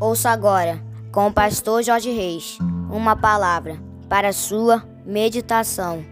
Ouça 0.00 0.30
agora, 0.30 0.82
com 1.12 1.28
o 1.28 1.32
pastor 1.32 1.82
Jorge 1.82 2.10
Reis, 2.10 2.58
uma 2.90 3.14
palavra 3.14 3.78
para 4.08 4.32
sua 4.32 4.84
meditação. 5.06 6.04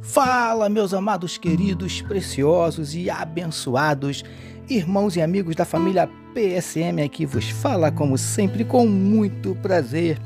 Fala, 0.00 0.68
meus 0.68 0.92
amados, 0.92 1.38
queridos, 1.38 2.02
preciosos 2.02 2.94
e 2.94 3.08
abençoados 3.08 4.22
irmãos 4.68 5.16
e 5.16 5.22
amigos 5.22 5.54
da 5.54 5.64
família 5.64 6.08
PSM 6.34 7.02
aqui 7.04 7.26
vos 7.26 7.50
fala 7.50 7.90
como 7.90 8.16
sempre 8.16 8.64
com 8.64 8.86
muito 8.86 9.54
prazer 9.56 10.18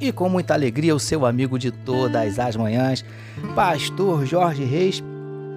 e 0.00 0.10
com 0.10 0.28
muita 0.28 0.54
alegria 0.54 0.94
o 0.94 1.00
seu 1.00 1.26
amigo 1.26 1.58
de 1.58 1.70
todas 1.70 2.38
as 2.38 2.56
manhãs, 2.56 3.04
Pastor 3.54 4.24
Jorge 4.24 4.64
Reis, 4.64 5.02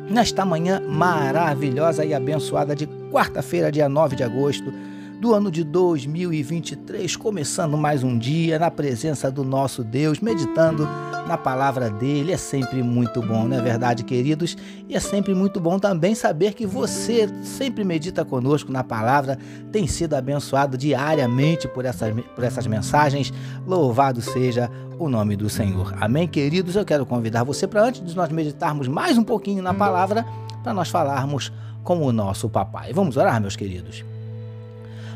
nesta 0.10 0.44
manhã 0.44 0.82
maravilhosa 0.82 2.04
e 2.04 2.14
abençoada 2.14 2.76
de 2.76 2.86
quarta-feira, 3.12 3.72
dia 3.72 3.88
9 3.88 4.16
de 4.16 4.24
agosto 4.24 4.74
do 5.24 5.34
ano 5.34 5.50
de 5.50 5.64
2023, 5.64 7.16
começando 7.16 7.78
mais 7.78 8.04
um 8.04 8.18
dia 8.18 8.60
na 8.60 8.70
presença 8.70 9.32
do 9.32 9.42
nosso 9.42 9.82
Deus, 9.82 10.20
meditando 10.20 10.84
na 11.26 11.38
palavra 11.38 11.90
dele. 11.90 12.34
É 12.34 12.38
sempre 12.38 12.84
muito 12.84 13.22
bom, 13.22 13.48
não 13.48 13.56
é 13.56 13.62
verdade, 13.62 14.04
queridos? 14.04 14.58
E 14.86 14.98
é 14.98 15.00
sempre 15.00 15.34
muito 15.34 15.62
bom 15.62 15.80
também 15.80 16.14
saber 16.14 16.54
que 16.54 16.66
você 16.66 17.30
sempre 17.42 17.86
medita 17.86 18.26
conosco 18.26 18.70
na 18.70 18.84
palavra, 18.84 19.40
tem 19.72 19.88
sido 19.88 20.14
abençoado 20.14 20.78
diariamente 20.78 21.70
por 21.70 21.86
essas, 21.86 22.14
por 22.36 22.44
essas 22.44 22.68
mensagens. 22.68 23.32
Louvado 23.66 24.22
seja 24.22 24.70
o 25.00 25.08
nome 25.08 25.38
do 25.38 25.50
Senhor. 25.50 25.96
Amém, 26.02 26.28
queridos? 26.28 26.76
Eu 26.76 26.84
quero 26.84 27.06
convidar 27.06 27.46
você 27.46 27.66
para, 27.66 27.86
antes 27.86 28.04
de 28.06 28.14
nós 28.14 28.28
meditarmos 28.30 28.90
mais 28.90 29.18
um 29.18 29.24
pouquinho 29.24 29.64
na 29.64 29.74
palavra, 29.74 30.26
para 30.62 30.74
nós 30.74 30.90
falarmos 30.90 31.50
com 31.82 32.02
o 32.06 32.12
nosso 32.12 32.50
papai. 32.50 32.92
Vamos 32.92 33.16
orar, 33.16 33.40
meus 33.40 33.56
queridos? 33.56 34.04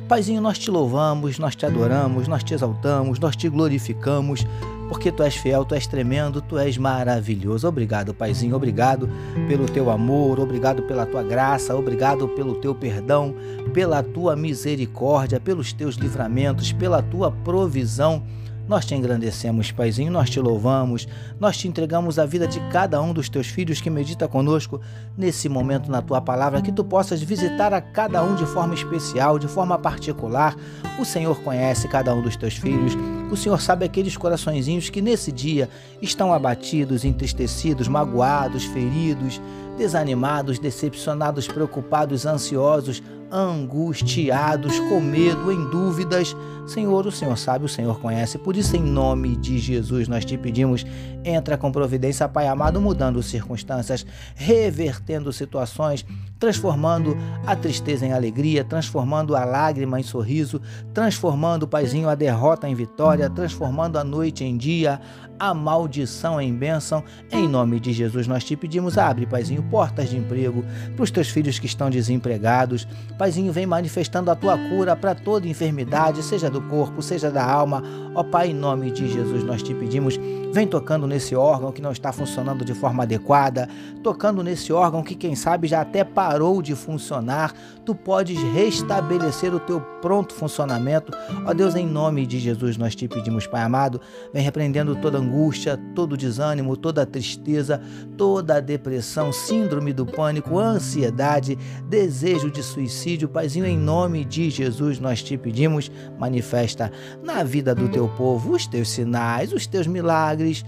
Paizinho, 0.08 0.42
nós 0.42 0.58
te 0.58 0.72
louvamos, 0.72 1.38
nós 1.38 1.54
te 1.54 1.66
adoramos, 1.66 2.30
nós 2.30 2.42
te 2.42 2.54
exaltamos, 2.54 3.20
nós 3.20 3.36
te 3.36 3.50
glorificamos, 3.50 4.48
porque 4.88 5.12
tu 5.12 5.22
és 5.22 5.36
fiel, 5.36 5.66
tu 5.66 5.76
és 5.76 5.86
tremendo, 5.86 6.42
tu 6.42 6.58
és 6.58 6.78
maravilhoso. 6.78 7.68
Obrigado, 7.68 8.14
Paizinho, 8.14 8.56
obrigado 8.56 9.10
pelo 9.50 9.66
teu 9.66 9.90
amor, 9.90 10.40
obrigado 10.40 10.82
pela 10.84 11.06
tua 11.06 11.24
graça, 11.24 11.76
obrigado 11.76 12.26
pelo 12.30 12.56
teu 12.56 12.74
perdão, 12.74 13.36
pela 13.74 14.02
tua 14.02 14.34
misericórdia, 14.34 15.42
pelos 15.42 15.74
teus 15.74 15.96
livramentos, 15.96 16.72
pela 16.72 17.02
tua 17.02 17.30
provisão. 17.30 18.24
Nós 18.68 18.86
te 18.86 18.94
engrandecemos, 18.94 19.72
Paizinho, 19.72 20.12
nós 20.12 20.30
te 20.30 20.42
louvamos, 20.42 21.08
nós 21.40 21.58
te 21.58 21.70
entregamos 21.70 22.20
a 22.20 22.26
vida 22.26 22.46
de 22.46 22.60
cada 22.70 23.02
um 23.02 23.14
dos 23.14 23.30
teus 23.30 23.48
filhos 23.48 23.80
que 23.80 23.90
medita 23.90 24.28
conosco 24.28 24.82
nesse 25.18 25.48
momento 25.48 25.90
na 25.90 26.02
tua 26.02 26.20
palavra, 26.20 26.62
que 26.62 26.72
tu 26.72 26.84
possas 26.84 27.22
visitar 27.22 27.73
a 27.73 27.80
cada 27.80 28.22
um 28.22 28.36
de 28.36 28.45
forma 28.45 28.73
especial, 28.73 29.40
de 29.40 29.48
forma 29.48 29.80
particular. 29.80 30.54
O 31.00 31.06
Senhor 31.06 31.40
conhece 31.42 31.88
cada 31.88 32.14
um 32.14 32.22
dos 32.22 32.36
teus 32.36 32.58
filhos, 32.58 32.94
o 33.30 33.36
Senhor 33.36 33.61
sabe 33.61 33.86
aqueles 33.86 34.16
coraçõezinhos 34.16 34.89
que 34.89 35.02
nesse 35.02 35.31
dia 35.31 35.70
estão 36.02 36.33
abatidos, 36.33 37.03
entristecidos, 37.03 37.88
magoados, 37.88 38.64
feridos, 38.66 39.42
desanimados, 39.78 40.59
decepcionados, 40.59 41.48
preocupados, 41.48 42.25
ansiosos, 42.25 43.02
angustiados, 43.32 44.80
com 44.80 44.99
medo, 44.99 45.52
em 45.52 45.70
dúvidas. 45.70 46.36
Senhor, 46.66 47.05
o 47.05 47.11
Senhor 47.11 47.37
sabe, 47.37 47.66
o 47.66 47.70
Senhor 47.70 47.99
conhece. 47.99 48.37
Por 48.37 48.55
isso, 48.55 48.76
em 48.76 48.82
nome 48.82 49.36
de 49.37 49.58
Jesus, 49.58 50.08
nós 50.08 50.26
te 50.26 50.37
pedimos, 50.37 50.86
entra 51.23 51.58
com 51.58 51.71
providência, 51.71 52.27
Pai 52.27 52.48
amado, 52.48 52.82
mudando 52.82 53.21
circunstâncias, 53.23 54.05
revertendo 54.36 55.32
situações, 55.32 56.05
transformando 56.39 57.17
a 57.45 57.55
tristeza 57.55 58.05
em 58.05 58.14
alegria, 58.14 58.64
transformando 58.64 59.36
a 59.36 59.43
lágrima 59.43 59.99
em 59.99 60.03
sorriso, 60.03 60.61
transformando, 60.93 61.67
Paizinho, 61.67 62.09
a 62.09 62.15
derrota 62.15 62.67
em 62.67 62.75
vitória, 62.75 63.30
transformando 63.30 63.98
a 63.98 64.03
noite 64.03 64.43
em 64.43 64.58
dia, 64.58 64.99
a 65.39 65.53
maldição 65.53 66.39
em 66.39 66.53
bênção. 66.53 67.03
Em 67.31 67.48
nome 67.48 67.80
de 67.80 67.93
Jesus, 67.93 68.27
nós 68.27 68.43
te 68.43 68.55
pedimos, 68.55 68.98
abre, 68.98 69.25
Paizinho, 69.25 69.64
portas 69.64 70.09
de 70.09 70.17
emprego 70.17 70.64
para 70.95 71.03
os 71.03 71.11
teus 71.11 71.30
filhos 71.30 71.59
que 71.59 71.65
estão 71.65 71.89
desempregados. 71.89 72.87
Paizinho, 73.17 73.52
vem 73.52 73.65
manifestando 73.65 74.31
a 74.31 74.36
tua 74.36 74.58
cura 74.58 74.95
para 74.95 75.15
toda 75.15 75.48
enfermidade, 75.48 76.23
seja 76.23 76.49
do 76.49 76.61
corpo, 76.61 77.02
seja 77.02 77.30
da 77.30 77.43
alma. 77.43 77.83
Ó 78.15 78.23
Pai, 78.23 78.49
em 78.49 78.53
nome 78.53 78.92
de 78.92 79.08
Jesus, 79.08 79.43
nós 79.43 79.61
te 79.61 79.73
pedimos, 79.73 80.20
vem 80.52 80.65
tocando 80.65 81.05
nesse 81.05 81.36
órgão 81.36 81.71
que 81.71 81.81
não 81.81 81.92
está 81.92 82.11
funcionando 82.11 82.65
de 82.65 82.73
forma 82.73 83.04
adequada, 83.04 83.69
tocando 84.04 84.43
nesse 84.43 84.73
órgão 84.73 85.04
que, 85.04 85.15
quem 85.15 85.36
sabe, 85.36 85.67
já 85.67 85.81
até 85.81 86.04
parou 86.04 86.61
de 86.61 86.73
funcionar. 86.75 87.54
Tu 87.86 87.93
podes 87.93 88.42
restabelecer 88.54 89.54
o 89.54 89.59
teu 89.59 89.80
pronto 90.02 90.33
funcionamento. 90.33 91.11
Ó 91.45 91.54
Deus, 91.54 91.75
em 91.75 91.86
nome 91.86 92.25
de 92.25 92.39
Jesus, 92.39 92.77
nós 92.77 92.95
te 92.95 93.08
pedimos, 93.08 93.45
Pai 93.45 93.61
amado, 93.61 94.02
vem 94.33 94.43
repreendendo 94.43 94.95
toda 94.95 95.19
angústia, 95.27 95.77
todo 95.93 96.15
desânimo, 96.15 96.77
toda 96.77 97.05
tristeza, 97.05 97.82
toda 98.17 98.61
depressão, 98.61 99.32
síndrome 99.33 99.92
do 99.92 100.05
pânico, 100.05 100.58
ansiedade, 100.58 101.58
desejo 101.88 102.49
de 102.49 102.64
suicídio 102.64 103.27
Paizinho, 103.27 103.66
em 103.66 103.77
nome 103.77 104.23
de 104.23 104.49
Jesus 104.49 104.99
nós 104.99 105.21
te 105.21 105.37
pedimos, 105.37 105.92
manifesta 106.17 106.92
na 107.21 107.43
vida 107.43 107.76
do 107.76 107.89
teu 107.89 108.08
povo 108.08 108.54
os 108.54 108.66
teus 108.66 108.89
sinais, 108.89 109.52
os 109.52 109.67
teus 109.67 109.86
milagres, 109.86 110.64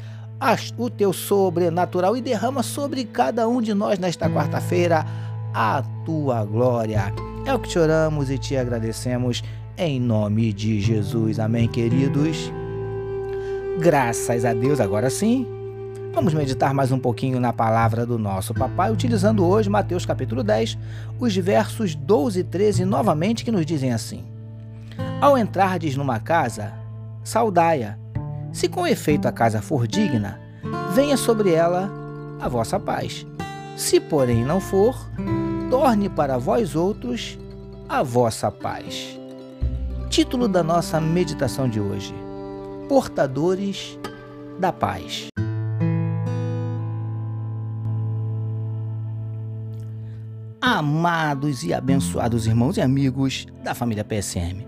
o 0.77 0.89
teu 0.89 1.11
sobrenatural 1.11 2.15
e 2.15 2.21
derrama 2.21 2.63
sobre 2.63 3.05
cada 3.05 3.47
um 3.47 3.61
de 3.61 3.73
nós 3.73 3.97
nesta 3.97 4.29
quarta-feira 4.29 5.05
a 5.53 5.81
tua 6.05 6.45
glória. 6.45 7.13
É 7.45 7.53
o 7.53 7.59
que 7.59 7.69
te 7.69 7.79
oramos 7.79 8.29
e 8.29 8.37
te 8.37 8.55
agradecemos 8.55 9.43
em 9.77 9.99
nome 9.99 10.53
de 10.53 10.79
Jesus. 10.81 11.39
Amém, 11.39 11.67
queridos. 11.67 12.58
Graças 13.79 14.43
a 14.43 14.53
Deus, 14.53 14.81
agora 14.81 15.09
sim. 15.09 15.47
Vamos 16.13 16.33
meditar 16.33 16.73
mais 16.73 16.91
um 16.91 16.99
pouquinho 16.99 17.39
na 17.39 17.53
palavra 17.53 18.05
do 18.05 18.19
nosso 18.19 18.53
papai, 18.53 18.91
utilizando 18.91 19.45
hoje 19.45 19.69
Mateus 19.69 20.05
capítulo 20.05 20.43
10, 20.43 20.77
os 21.17 21.33
versos 21.37 21.95
12 21.95 22.41
e 22.41 22.43
13 22.43 22.83
novamente 22.83 23.45
que 23.45 23.53
nos 23.53 23.65
dizem 23.65 23.93
assim: 23.93 24.25
Ao 25.21 25.37
entrardes 25.37 25.95
numa 25.95 26.19
casa, 26.19 26.73
saudai-a. 27.23 27.97
Se 28.51 28.67
com 28.67 28.85
efeito 28.85 29.29
a 29.29 29.31
casa 29.31 29.61
for 29.61 29.87
digna, 29.87 30.41
venha 30.93 31.15
sobre 31.15 31.53
ela 31.53 31.89
a 32.37 32.49
vossa 32.49 32.77
paz. 32.77 33.25
Se, 33.77 33.97
porém, 33.97 34.43
não 34.43 34.59
for, 34.59 35.09
torne 35.69 36.09
para 36.09 36.37
vós 36.37 36.75
outros 36.75 37.39
a 37.87 38.03
vossa 38.03 38.51
paz. 38.51 39.17
Título 40.09 40.49
da 40.49 40.61
nossa 40.61 40.99
meditação 40.99 41.69
de 41.69 41.79
hoje: 41.79 42.13
Portadores 42.89 43.99
da 44.59 44.73
Paz. 44.73 45.27
Amados 50.59 51.63
e 51.63 51.71
abençoados 51.71 52.47
irmãos 52.47 52.77
e 52.77 52.81
amigos 52.81 53.45
da 53.63 53.75
família 53.75 54.03
PSM. 54.03 54.65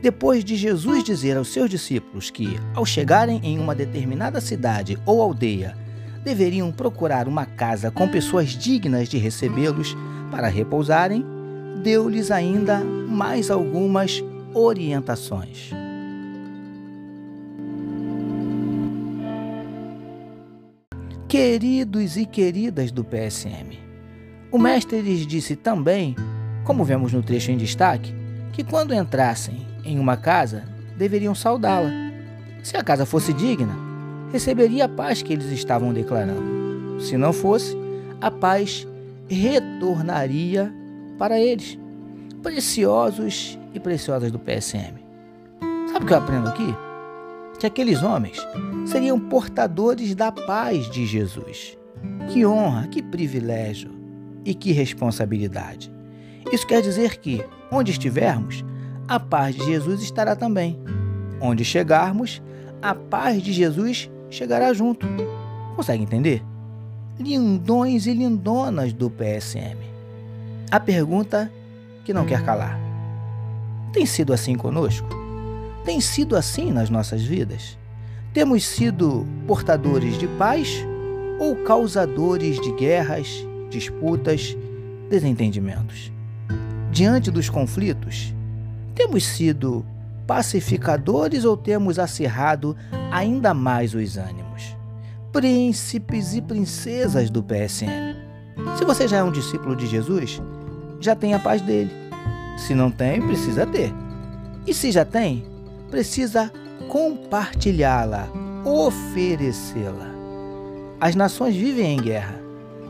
Depois 0.00 0.42
de 0.42 0.56
Jesus 0.56 1.04
dizer 1.04 1.36
aos 1.36 1.48
seus 1.48 1.68
discípulos 1.68 2.30
que, 2.30 2.58
ao 2.74 2.86
chegarem 2.86 3.38
em 3.42 3.58
uma 3.58 3.74
determinada 3.74 4.40
cidade 4.40 4.98
ou 5.04 5.20
aldeia, 5.20 5.76
deveriam 6.24 6.72
procurar 6.72 7.28
uma 7.28 7.44
casa 7.44 7.90
com 7.90 8.08
pessoas 8.08 8.48
dignas 8.48 9.06
de 9.06 9.18
recebê-los 9.18 9.94
para 10.30 10.48
repousarem, 10.48 11.22
deu-lhes 11.82 12.30
ainda 12.30 12.80
mais 12.80 13.50
algumas 13.50 14.24
orientações. 14.54 15.78
Queridos 21.30 22.16
e 22.16 22.26
queridas 22.26 22.90
do 22.90 23.04
PSM, 23.04 23.78
o 24.50 24.58
mestre 24.58 25.00
lhes 25.00 25.24
disse 25.24 25.54
também, 25.54 26.16
como 26.64 26.82
vemos 26.82 27.12
no 27.12 27.22
trecho 27.22 27.52
em 27.52 27.56
destaque, 27.56 28.12
que 28.52 28.64
quando 28.64 28.92
entrassem 28.92 29.64
em 29.84 30.00
uma 30.00 30.16
casa, 30.16 30.64
deveriam 30.98 31.32
saudá-la. 31.32 31.88
Se 32.64 32.76
a 32.76 32.82
casa 32.82 33.06
fosse 33.06 33.32
digna, 33.32 33.72
receberia 34.32 34.86
a 34.86 34.88
paz 34.88 35.22
que 35.22 35.32
eles 35.32 35.52
estavam 35.52 35.92
declarando. 35.92 37.00
Se 37.00 37.16
não 37.16 37.32
fosse, 37.32 37.76
a 38.20 38.28
paz 38.28 38.84
retornaria 39.28 40.74
para 41.16 41.38
eles. 41.38 41.78
Preciosos 42.42 43.56
e 43.72 43.78
preciosas 43.78 44.32
do 44.32 44.38
PSM. 44.40 44.98
Sabe 45.92 46.04
o 46.04 46.08
que 46.08 46.12
eu 46.12 46.18
aprendo 46.18 46.48
aqui? 46.48 46.89
Que 47.60 47.66
aqueles 47.66 48.02
homens 48.02 48.38
seriam 48.86 49.20
portadores 49.20 50.14
da 50.14 50.32
paz 50.32 50.90
de 50.90 51.04
Jesus. 51.04 51.76
Que 52.32 52.46
honra, 52.46 52.88
que 52.88 53.02
privilégio! 53.02 53.90
E 54.46 54.54
que 54.54 54.72
responsabilidade! 54.72 55.92
Isso 56.50 56.66
quer 56.66 56.80
dizer 56.80 57.18
que, 57.18 57.44
onde 57.70 57.92
estivermos, 57.92 58.64
a 59.06 59.20
paz 59.20 59.54
de 59.54 59.66
Jesus 59.66 60.00
estará 60.00 60.34
também. 60.34 60.80
Onde 61.38 61.62
chegarmos, 61.62 62.40
a 62.80 62.94
paz 62.94 63.42
de 63.42 63.52
Jesus 63.52 64.10
chegará 64.30 64.72
junto. 64.72 65.06
Consegue 65.76 66.02
entender? 66.02 66.42
Lindões 67.18 68.06
e 68.06 68.14
lindonas 68.14 68.94
do 68.94 69.10
PSM. 69.10 69.76
A 70.70 70.80
pergunta 70.80 71.52
que 72.06 72.14
não 72.14 72.24
quer 72.24 72.42
calar: 72.42 72.80
tem 73.92 74.06
sido 74.06 74.32
assim 74.32 74.54
conosco? 74.54 75.19
Tem 75.84 76.00
sido 76.00 76.36
assim 76.36 76.70
nas 76.70 76.90
nossas 76.90 77.22
vidas? 77.22 77.78
Temos 78.32 78.64
sido 78.64 79.26
portadores 79.46 80.18
de 80.18 80.28
paz 80.28 80.84
ou 81.38 81.56
causadores 81.56 82.60
de 82.60 82.70
guerras, 82.72 83.44
disputas, 83.70 84.56
desentendimentos? 85.08 86.12
Diante 86.92 87.30
dos 87.30 87.48
conflitos, 87.48 88.34
temos 88.94 89.24
sido 89.24 89.84
pacificadores 90.26 91.44
ou 91.44 91.56
temos 91.56 91.98
acirrado 91.98 92.76
ainda 93.10 93.54
mais 93.54 93.94
os 93.94 94.16
ânimos? 94.16 94.76
Príncipes 95.32 96.34
e 96.34 96.42
princesas 96.42 97.30
do 97.30 97.42
PSM. 97.42 98.14
Se 98.76 98.84
você 98.84 99.08
já 99.08 99.18
é 99.18 99.22
um 99.22 99.32
discípulo 99.32 99.74
de 99.74 99.86
Jesus, 99.86 100.40
já 101.00 101.16
tem 101.16 101.34
a 101.34 101.38
paz 101.38 101.62
dele. 101.62 101.90
Se 102.58 102.74
não 102.74 102.90
tem, 102.90 103.22
precisa 103.22 103.66
ter. 103.66 103.92
E 104.66 104.74
se 104.74 104.92
já 104.92 105.04
tem, 105.04 105.49
precisa 105.90 106.52
compartilhá-la, 106.88 108.28
oferecê-la. 108.64 110.08
As 111.00 111.14
nações 111.14 111.56
vivem 111.56 111.96
em 111.96 112.00
guerra, 112.00 112.40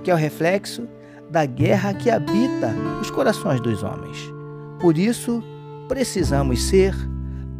que 0.02 0.10
é 0.10 0.14
o 0.14 0.16
reflexo 0.16 0.86
da 1.30 1.46
guerra 1.46 1.94
que 1.94 2.10
habita 2.10 2.74
os 3.00 3.10
corações 3.10 3.60
dos 3.60 3.82
homens. 3.82 4.18
Por 4.80 4.98
isso, 4.98 5.42
precisamos 5.88 6.62
ser 6.62 6.94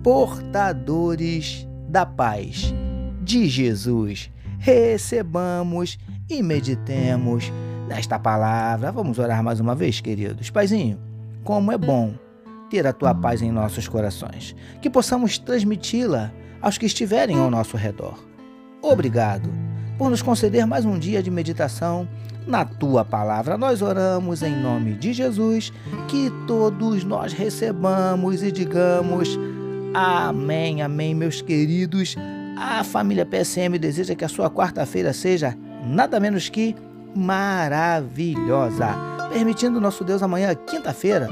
portadores 0.03 1.67
da 1.89 2.05
paz 2.05 2.75
de 3.23 3.47
Jesus. 3.49 4.31
Recebamos 4.59 5.99
e 6.29 6.43
meditemos 6.43 7.53
nesta 7.89 8.19
palavra. 8.19 8.91
Vamos 8.91 9.19
orar 9.19 9.43
mais 9.43 9.61
uma 9.61 9.75
vez, 9.75 10.01
queridos. 10.01 10.51
Paizinho, 10.51 10.99
como 11.45 11.71
é 11.71 11.79
bom 11.79 12.15
ter 12.71 12.87
a 12.87 12.93
tua 12.93 13.13
paz 13.13 13.43
em 13.43 13.51
nossos 13.51 13.89
corações, 13.89 14.55
que 14.81 14.89
possamos 14.89 15.37
transmiti-la 15.37 16.33
aos 16.63 16.79
que 16.79 16.87
estiverem 16.87 17.37
ao 17.37 17.51
nosso 17.51 17.77
redor. 17.77 18.19
Obrigado 18.81 19.51
por 19.99 20.09
nos 20.09 20.23
conceder 20.23 20.67
mais 20.67 20.87
um 20.87 20.99
dia 20.99 21.23
de 21.23 21.31
meditação 21.31 22.09
na 22.47 22.65
tua 22.65 23.05
palavra. 23.05 23.59
Nós 23.59 23.83
oramos 23.83 24.43
em 24.43 24.57
nome 24.57 24.95
de 24.95 25.13
Jesus, 25.13 25.73
que 26.09 26.31
todos 26.47 27.05
nós 27.05 27.33
recebamos 27.33 28.43
e 28.43 28.51
digamos 28.51 29.39
amém, 29.93 30.81
amém, 30.81 31.15
meus 31.15 31.43
queridos. 31.43 32.17
A 32.57 32.85
família 32.85 33.27
PSM 33.27 33.79
deseja 33.79 34.15
que 34.15 34.25
a 34.25 34.29
sua 34.29 34.49
quarta-feira 34.51 35.13
seja 35.13 35.57
nada 35.85 36.21
menos 36.21 36.49
que 36.49 36.77
maravilhosa. 37.15 38.89
Permitindo 39.33 39.81
nosso 39.81 40.05
Deus 40.05 40.23
amanhã, 40.23 40.55
quinta-feira, 40.55 41.29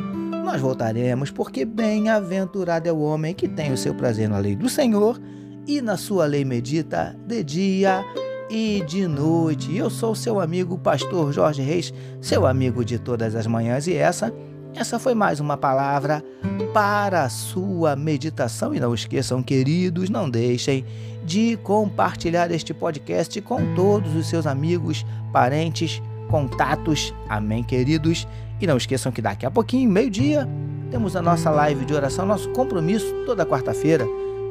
nós 0.48 0.62
voltaremos, 0.62 1.30
porque 1.30 1.62
bem-aventurado 1.66 2.88
é 2.88 2.92
o 2.92 3.00
homem 3.00 3.34
que 3.34 3.46
tem 3.46 3.70
o 3.70 3.76
seu 3.76 3.94
prazer 3.94 4.30
na 4.30 4.38
lei 4.38 4.56
do 4.56 4.66
Senhor 4.66 5.20
e 5.66 5.82
na 5.82 5.98
sua 5.98 6.24
lei 6.24 6.42
medita 6.42 7.14
de 7.26 7.44
dia 7.44 8.02
e 8.48 8.82
de 8.86 9.06
noite. 9.06 9.76
Eu 9.76 9.90
sou 9.90 10.14
seu 10.14 10.40
amigo 10.40 10.78
pastor 10.78 11.34
Jorge 11.34 11.60
Reis, 11.60 11.92
seu 12.18 12.46
amigo 12.46 12.82
de 12.82 12.98
todas 12.98 13.34
as 13.34 13.46
manhãs 13.46 13.86
e 13.86 13.94
essa 13.94 14.32
essa 14.74 14.98
foi 14.98 15.14
mais 15.14 15.38
uma 15.38 15.56
palavra 15.58 16.24
para 16.72 17.24
a 17.24 17.28
sua 17.28 17.94
meditação 17.94 18.74
e 18.74 18.80
não 18.80 18.94
esqueçam, 18.94 19.42
queridos, 19.42 20.08
não 20.08 20.30
deixem 20.30 20.82
de 21.26 21.58
compartilhar 21.58 22.50
este 22.50 22.72
podcast 22.72 23.38
com 23.42 23.74
todos 23.74 24.14
os 24.14 24.26
seus 24.26 24.46
amigos, 24.46 25.04
parentes, 25.30 26.00
contatos. 26.30 27.14
Amém, 27.28 27.62
queridos. 27.62 28.26
E 28.60 28.66
não 28.66 28.76
esqueçam 28.76 29.12
que 29.12 29.22
daqui 29.22 29.46
a 29.46 29.50
pouquinho, 29.50 29.90
meio-dia, 29.90 30.48
temos 30.90 31.14
a 31.14 31.22
nossa 31.22 31.50
live 31.50 31.84
de 31.84 31.94
oração, 31.94 32.26
nosso 32.26 32.48
compromisso 32.50 33.06
toda 33.26 33.46
quarta-feira, 33.46 34.04